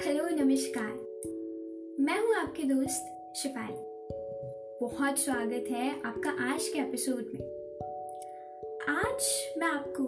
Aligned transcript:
नमस्कार। 0.00 0.92
मैं 2.00 2.18
हूँ 2.18 2.34
आपकी 2.34 2.62
दोस्त 2.62 3.34
शिफाली 3.36 3.76
बहुत 4.80 5.18
स्वागत 5.18 5.64
है 5.70 5.90
आपका 6.04 6.30
आज 6.30 6.68
के 6.68 6.78
एपिसोड 6.78 7.30
में। 7.34 7.40
आज 8.88 9.28
मैं 9.58 9.66
आपको 9.66 10.04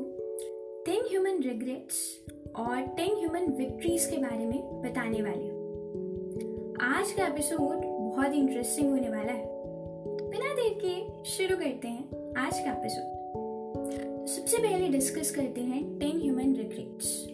टेन 0.87 1.05
ह्यूमन 1.11 1.43
रिग्रेट्स 1.43 2.01
और 2.57 2.81
टेन 2.97 3.17
ह्यूमन 3.19 3.53
विक्ट्रीज 3.53 4.07
के 4.07 4.17
बारे 4.17 4.47
में 4.47 4.83
बताने 4.83 5.23
वाली 5.23 5.49
हूँ। 5.49 6.75
आज 6.83 7.13
का 7.13 7.27
एपिसोड 7.27 7.85
बहुत 7.85 8.35
इंटरेस्टिंग 8.35 8.91
होने 8.91 9.09
वाला 9.09 9.33
है। 9.33 9.47
बिना 10.31 10.55
देर 10.55 10.79
के 10.85 11.25
शुरू 11.25 11.57
करते 11.57 11.89
हैं 11.89 12.35
आज 12.39 12.59
का 12.59 12.73
एपिसोड 12.73 13.15
सबसे 14.27 14.59
पहले 14.59 14.89
डिस्कस 14.89 15.31
करते 15.31 15.61
हैं 15.61 15.99
टेन 15.99 16.21
ह्यूमन 16.21 16.55
रिग्रेट्स 16.55 17.27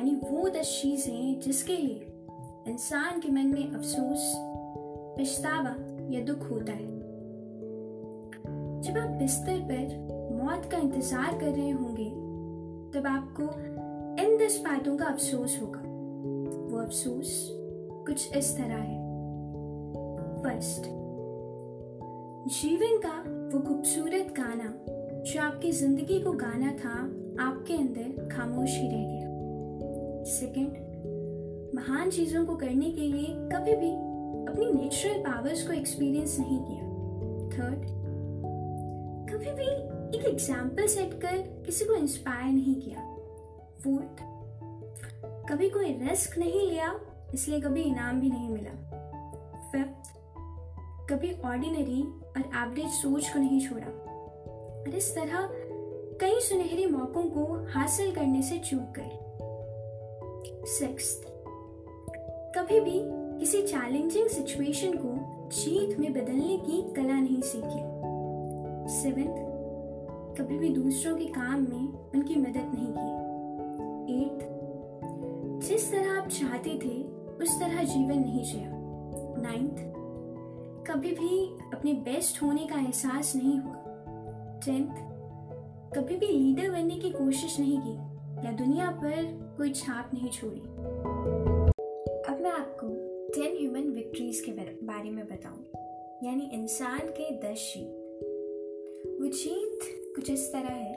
यानी 0.00 0.14
वो 0.14 0.48
दस 0.48 0.78
चीज़ें 0.82 1.40
जिसके 1.40 1.76
लिए 1.76 2.06
इंसान 2.68 3.18
के 3.20 3.30
मन 3.30 3.46
में 3.46 3.72
अफसोस, 3.72 4.32
पछतावा 5.18 5.74
या 6.10 6.20
दुख 6.24 6.50
होता 6.50 6.72
है। 6.72 6.86
जब 8.80 8.98
आप 8.98 9.10
बिस्तर 9.10 9.58
पर 9.70 10.32
मौत 10.32 10.64
का 10.72 10.78
इंतज़ार 10.78 11.38
कर 11.38 11.46
रहे 11.46 11.70
होंगे, 11.70 12.08
तब 12.94 13.06
आपको 13.06 13.42
इन 14.24 14.36
दस 14.36 14.60
बातों 14.60 14.96
का 14.96 15.04
अफसोस 15.04 15.58
होगा। 15.62 15.82
वो 16.70 16.78
अफसोस 16.78 17.48
कुछ 18.06 18.36
इस 18.36 18.56
तरह 18.56 18.76
है। 18.76 18.98
फ़र्स्ट 20.42 20.88
जीवन 22.50 22.98
का 22.98 23.16
वो 23.52 23.64
खूबसूरत 23.66 24.34
गाना 24.36 24.74
जो 25.22 25.40
आपकी 25.40 25.72
ज़िंदगी 25.72 26.20
को 26.20 26.32
गाना 26.32 26.72
था, 26.72 26.98
आपके 27.44 27.74
अंदर 27.74 28.28
खामोश 28.28 28.70
ही 28.70 28.88
रह 28.88 29.04
गया। 29.04 29.29
सेकंड 30.40 31.74
महान 31.74 32.10
चीज़ों 32.10 32.44
को 32.46 32.56
करने 32.56 32.90
के 32.90 33.00
लिए 33.00 33.26
कभी 33.52 33.74
भी 33.76 33.90
अपनी 34.50 34.72
नेचुरल 34.72 35.18
पावर्स 35.22 35.66
को 35.66 35.72
एक्सपीरियंस 35.72 36.38
नहीं 36.40 36.58
किया। 36.60 36.84
थर्ड 37.52 37.84
कभी 39.30 39.50
भी 39.54 39.66
एक 40.18 40.24
एग्ज़ाम्पल 40.26 40.86
सेट 40.86 41.12
कर 41.22 41.36
किसी 41.66 41.84
को 41.84 41.94
इंस्पायर 41.94 42.52
नहीं 42.52 42.74
किया। 42.74 43.06
फोर्थ 43.84 44.22
कभी 45.50 45.68
कोई 45.68 45.92
रिस्क 45.98 46.38
नहीं 46.38 46.68
लिया, 46.68 46.94
इसलिए 47.34 47.60
कभी 47.60 47.82
इनाम 47.82 48.20
भी 48.20 48.30
नहीं 48.30 48.48
मिला। 48.48 48.70
फिफ्थ 49.72 50.12
कभी 51.10 51.32
ऑर्डिनरी 51.44 52.02
और 52.02 52.40
एवरेज 52.40 52.90
सोच 52.92 53.28
को 53.28 53.38
नहीं 53.38 53.60
छोड़ा। 53.60 53.86
और 53.86 54.94
इस 54.96 55.14
तरह 55.14 55.48
कई 56.20 56.40
सुनहरे 56.40 56.86
मौकों 56.86 57.22
को 57.30 57.44
हासिल 57.72 58.14
करने 58.14 58.42
से 58.42 58.58
चूक 58.60 58.98
गए। 58.98 59.18
सिक्स 60.64 61.22
कभी 62.56 62.80
भी 62.80 63.00
किसी 63.40 63.62
चैलेंजिंग 63.62 64.28
सिचुएशन 64.28 64.96
को 64.96 65.16
जीत 65.48 65.98
में 65.98 66.12
बदलने 66.12 66.56
की 66.56 66.82
कला 66.92 67.20
नहीं 67.20 67.40
सीखी। 67.40 67.82
सेवेंथ 68.92 69.36
कभी 70.38 70.58
भी 70.58 70.68
दूसरों 70.68 71.16
के 71.16 71.24
काम 71.24 71.60
में 71.60 72.12
उनकी 72.14 72.34
मदद 72.36 72.72
नहीं 72.74 72.92
की। 72.92 74.20
एट्थ 74.22 74.48
जिस 75.68 75.90
तरह 75.92 76.18
आप 76.18 76.28
चाहते 76.28 76.70
थे, 76.70 77.02
उस 77.44 77.60
तरह 77.60 77.82
जीवन 77.82 78.18
नहीं 78.18 78.44
जिया। 78.44 78.70
नाइन्थ 79.42 79.76
कभी 80.90 81.10
भी 81.10 81.44
अपने 81.72 81.92
बेस्ट 81.92 82.42
होने 82.42 82.66
का 82.66 82.80
एहसास 82.80 83.36
नहीं 83.36 83.58
हुआ। 83.58 83.74
टेंथ 84.66 84.90
कभी 85.96 86.16
भी 86.16 86.26
लीडर 86.26 86.70
बनने 86.70 86.94
की 86.94 87.10
कोशिश 87.10 87.60
नहीं 87.60 87.78
की, 87.78 87.94
या 88.46 88.52
दुनिया 88.52 88.90
पर 88.90 89.49
कोई 89.60 89.70
छाप 89.70 90.10
नहीं 90.14 90.30
छोड़ी। 90.30 90.60
अब 92.32 92.38
मैं 92.42 92.50
आपको 92.50 92.86
टेन 93.34 93.56
ह्यूमन 93.58 93.90
विक्ट्रीज 93.90 94.40
के 94.40 94.52
बारे 94.86 95.10
में 95.10 95.24
बताऊँ। 95.24 95.64
यानी 96.24 96.50
इंसान 96.52 96.98
के 96.98 97.30
दस 97.30 97.72
जीत। 97.76 99.18
वो 99.20 99.26
जीत 99.26 99.78
कुछ 100.14 100.30
इस 100.30 100.52
तरह 100.52 100.72
है। 100.74 100.94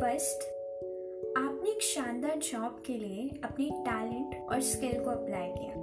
फ़र्स्ट 0.00 0.42
आपने 1.38 1.70
एक 1.70 1.82
शानदार 1.82 2.36
जॉब 2.36 2.82
के 2.86 2.92
लिए 2.92 3.28
अपने 3.44 3.70
टैलेंट 3.70 4.48
और 4.50 4.60
स्किल 4.60 5.04
को 5.04 5.10
अप्लाई 5.10 5.48
किया। 5.48 5.74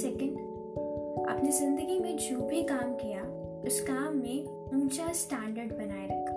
सेकंड 0.00 0.38
आपने 1.28 1.52
ज़िंदगी 1.52 1.98
में 2.00 2.16
जो 2.16 2.46
भी 2.46 2.62
काम 2.62 2.94
किया, 2.94 3.22
उस 3.66 3.80
काम 3.80 4.16
में 4.16 4.44
ऊँचा 4.82 5.12
स्टैंडर्ड 5.12 5.72
बनाए 5.72 6.06
रखा। 6.06 6.34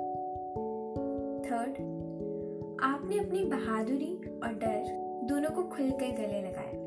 थर्ड 1.50 2.05
आपने 2.84 3.19
अपनी 3.19 3.44
बहादुरी 3.44 4.13
और 4.44 4.53
डर 4.53 4.84
दोनों 5.30 5.50
को 5.50 5.63
खुल 5.63 5.91
खुलकर 5.91 6.12
गले 6.12 6.41
लगाया 6.41 6.84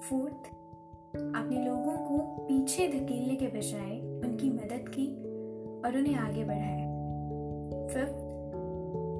फोर्थ, 0.00 0.46
आपने 1.36 1.64
लोगों 1.66 1.96
को 1.96 2.18
पीछे 2.48 2.88
धकेलने 2.88 3.36
के 3.36 3.46
बजाय 3.46 4.00
उनकी 4.00 4.50
मदद 4.50 4.88
की 4.88 5.06
और 5.84 5.96
उन्हें 5.96 6.14
आगे 6.14 6.44
बढ़ाया। 6.44 6.86
फिफ्थ, 7.86 8.20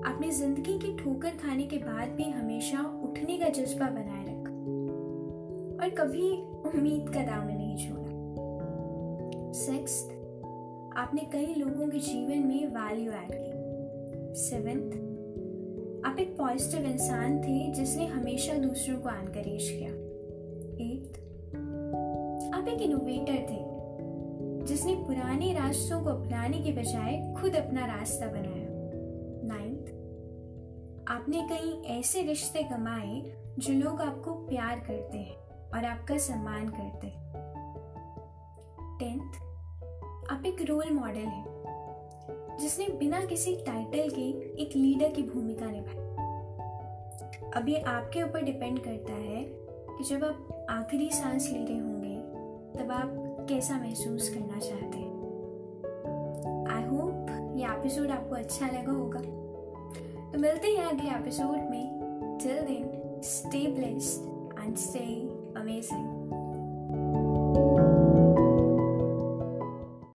आपने 0.09 0.31
ज़िंदगी 0.31 0.79
की 0.79 0.97
ठोकर 0.97 1.31
खाने 1.31 1.63
के 1.63 1.79
बाद 1.79 2.09
भी 2.09 2.31
हमेशा 2.31 3.01
उठने 3.05 3.39
का 3.39 3.49
जज्बा 3.49 3.91
बनाए 3.91 4.25
रखा 4.25 4.53
और 5.85 5.91
कभी 5.91 6.33
उम्मीद 6.71 7.09
का 7.09 7.23
दामन 7.23 7.53
नहीं 7.53 7.89
छोड़ा। 7.89 8.09
सिक्स 9.53 10.05
आपने 10.97 11.21
कई 11.33 11.55
लोगों 11.55 11.89
के 11.89 11.99
जीवन 11.99 12.39
में 12.39 12.67
वैल्यू 12.67 13.13
ऐड 13.13 13.31
की। 13.33 14.41
सेवेंथ 14.41 15.20
आप 16.05 16.17
एक 16.19 16.37
पॉजिटिव 16.39 16.87
इंसान 16.87 17.39
थे 17.39 17.73
जिसने 17.73 18.07
हमेशा 18.07 18.55
दूसरों 18.55 19.01
को 19.01 19.09
एनकरेज 19.09 19.71
किया। 19.71 19.91
एट 20.87 21.19
आप 22.55 22.69
एक 22.69 22.83
इनोवेटर 22.83 23.33
थे 23.33 23.71
जिसने 24.67 24.95
पुराने 24.95 25.53
रास्तों 25.53 26.05
को 26.05 26.11
अपनाने 26.11 26.59
के 26.59 26.73
बजाय 26.73 27.35
खुद 27.41 27.57
अपना 27.57 27.87
रास्ता 27.87 28.27
बनाया। 28.27 28.69
नाइन्थ 29.49 29.89
आपने 31.09 31.49
कई 31.53 31.83
ऐसे 31.99 32.23
रिश्ते 32.23 32.63
कमाए 32.63 33.37
जो 33.59 33.75
लोग 33.75 34.01
आपको 34.01 34.35
प्यार 34.35 34.79
करते 34.79 35.19
हैं 35.19 35.37
और 35.75 35.85
आपका 35.85 36.19
सम्मान 36.19 36.69
करते 36.69 37.07
हैं। 37.07 37.33
टेंथ 38.99 39.35
आप 40.31 40.43
एक 40.47 40.63
रोल 40.63 40.91
मॉडल 40.91 41.29
हैं 41.35 41.60
जिसने 42.61 42.87
बिना 42.89 43.25
किसी 43.25 43.57
टाइटल 43.57 44.11
के 44.11 44.29
एक 44.63 44.77
लीडर 44.77 45.09
की 45.09 45.23
भूमिका 45.23 45.67
निभाई। 45.67 46.11
अब 47.57 47.69
ये 47.69 47.81
आपके 47.81 48.23
ऊपर 48.23 48.43
डिपेंड 48.43 48.79
करता 48.79 49.13
है 49.13 49.45
कि 49.99 50.05
जब 50.05 50.25
आप 50.25 50.67
आखिरी 50.71 51.11
सांस 51.11 51.51
ले 51.53 51.65
रहे 51.65 51.79
होंगे, 51.79 52.17
तब 52.79 52.91
आप 52.91 53.47
कैसा 53.49 53.75
महसूस 53.75 54.29
करना 54.29 54.59
चाहते 54.59 54.99
हैं। 54.99 55.11
आई 56.67 56.83
होप 56.83 57.27
ये 57.57 57.65
एपिसोड 57.65 58.11
आपको 58.11 58.35
अच्छा 58.35 58.67
लगा 58.67 58.93
होगा। 58.93 59.21
तो 60.33 60.39
मिलते 60.39 60.69
हैं 60.69 60.87
अगले 60.87 61.11
एपिसोड 61.11 61.71
में। 61.71 62.01
Till 62.43 62.61
then 62.61 63.21
stay 63.23 63.67
blessed 63.67 64.21
and 64.65 64.77
stay 64.77 65.05
amazing 65.61 66.40